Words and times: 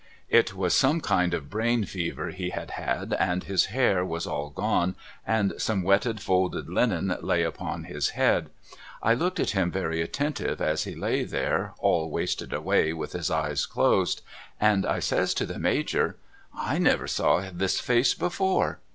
It 0.29 0.55
was 0.55 0.73
some 0.75 0.99
kind 0.99 1.31
of 1.31 1.51
brain 1.51 1.83
fever 1.83 2.31
he 2.31 2.49
had 2.49 2.71
had, 2.71 3.13
and 3.19 3.43
his 3.43 3.65
hair 3.65 4.03
was 4.03 4.25
all 4.25 4.49
gone, 4.49 4.95
and 5.27 5.53
some 5.59 5.83
wetted 5.83 6.19
folded 6.19 6.67
linen 6.67 7.15
lay 7.21 7.43
upon 7.43 7.83
his 7.83 8.09
head. 8.17 8.49
I 9.03 9.13
looked 9.13 9.39
at 9.39 9.51
him 9.51 9.69
very 9.71 10.01
attentive 10.01 10.59
as 10.59 10.85
he 10.85 10.95
lay 10.95 11.23
there 11.23 11.73
all 11.77 12.09
wasted 12.09 12.51
away 12.51 12.93
with 12.93 13.11
his 13.13 13.29
eyes 13.29 13.67
closed, 13.67 14.23
and 14.59 14.87
I 14.87 14.97
says 14.97 15.35
to 15.35 15.45
the 15.45 15.59
Major:' 15.59 16.15
I 16.71 16.79
never 16.79 17.05
saw 17.07 17.47
this 17.53 17.79
face 17.79 18.15
before.' 18.15 18.79